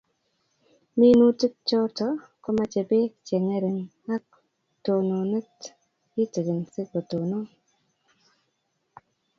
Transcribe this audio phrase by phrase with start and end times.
[0.99, 3.85] Minutik chotok komache peek che ngering'
[4.15, 4.25] ak
[4.85, 5.55] tononet
[6.11, 7.45] kitigin si kotonon